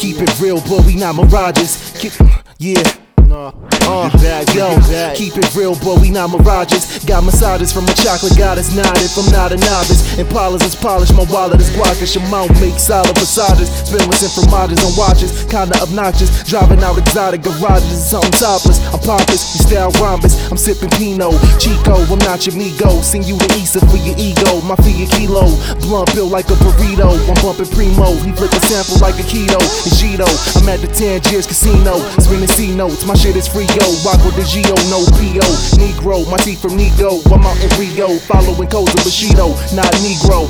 [0.00, 0.80] Keep it real, boy.
[0.86, 1.92] we not mirages.
[1.98, 2.14] Keep,
[2.58, 2.99] yeah.
[3.30, 4.10] Uh,
[4.54, 4.74] yo,
[5.14, 6.98] keep it real, boy, we not mirages.
[7.06, 10.18] Got massages from a chocolate goddess, not if I'm not a novice.
[10.18, 13.70] And Impalas is polished, my wallet is guac, your mouth makes solid massages.
[13.86, 16.42] Spinless informatives on watches, kinda obnoxious.
[16.42, 18.82] Driving out exotic garages, something topless.
[18.90, 20.34] I'm pompous, you style rhombus.
[20.50, 23.02] I'm sipping Pinot, Chico, I'm not your Migo.
[23.02, 25.46] Sing you the Easter for your ego, my fee a kilo.
[25.86, 28.10] Blunt built like a burrito, I'm bumping Primo.
[28.26, 29.62] He a sample like a keto.
[29.86, 30.26] It's Gito,
[30.58, 33.06] I'm at the Tangiers Casino, spinning C notes.
[33.06, 33.84] My shit is free, yo.
[34.00, 35.44] Rock with the Geo, no PO.
[35.76, 37.20] Negro, my teeth from Nigo.
[37.28, 40.48] I'm out in Rio, following codes of Bushido, not Negro.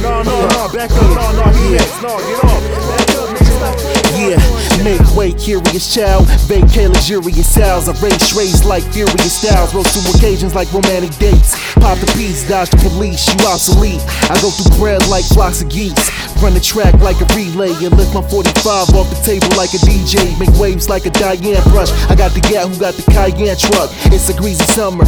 [0.00, 1.02] No, no, no, back up.
[1.10, 1.98] No, no, he next.
[2.02, 2.62] No, get off.
[2.86, 4.04] Back up, nigga.
[4.14, 4.38] Yeah,
[4.84, 6.26] make way, curious child.
[6.46, 7.88] Vacay luxurious styles.
[7.88, 9.74] I race race like furious styles.
[9.74, 11.58] Rose to occasions like romantic dates.
[11.74, 14.00] Pop the piece, dodge the police, you obsolete.
[14.30, 16.13] I go through bread like flocks of geese.
[16.42, 19.78] Run the track like a relay and lift my 45 off the table like a
[19.78, 20.38] DJ.
[20.38, 21.90] Make waves like a Diane brush.
[22.10, 23.90] I got the gal who got the Cayenne truck.
[24.12, 25.04] It's a greasy summer.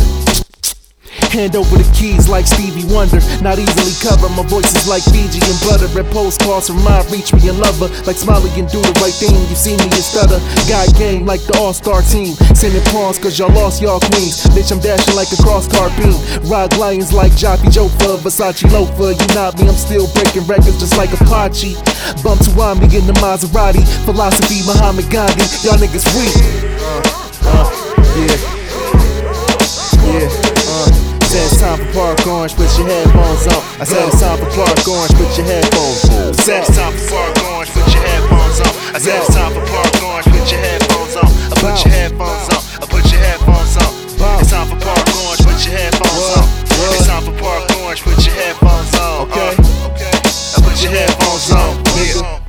[1.36, 3.20] Hand over the keys like Stevie Wonder.
[3.44, 4.32] Not easily covered.
[4.32, 5.84] My voice is like Fiji and butter.
[5.92, 7.92] Red postcards from my reach me and lover.
[8.08, 9.36] Like Smiley and do the right thing.
[9.52, 10.40] You see me and stutter.
[10.64, 12.32] Guy game like the All Star team.
[12.56, 14.48] Sending pawns cause y'all lost y'all queens.
[14.56, 16.16] Bitch, I'm dashing like a cross car beam.
[16.48, 18.16] Ride lions like Joppy Jofa.
[18.24, 19.12] Versace loafer.
[19.12, 21.76] You not me, I'm still breaking records just like Apache.
[22.24, 23.84] Bump to me in the Maserati.
[24.08, 25.44] Philosophy, Muhammad Gandhi.
[25.60, 26.32] Y'all niggas weak.
[26.80, 27.86] Uh, uh.
[28.16, 28.32] Yeah,
[31.96, 33.60] park orange, put your headphones on.
[33.80, 36.28] I said it's time for park orange, put your headphones on.
[36.28, 38.72] I said it's time for park orange, put your headphones on.
[38.92, 41.24] I said it's time for park orange, put your headphones on.
[41.24, 42.60] I put your headphones on.
[42.76, 43.90] I put your headphones on.
[44.44, 46.44] It's time for park orange, put your headphones on.
[46.92, 49.32] It's time for park orange, put your headphones on.
[49.32, 50.12] Okay, uh, okay.
[50.52, 51.80] I put your headphones on.
[51.96, 52.45] Yeah.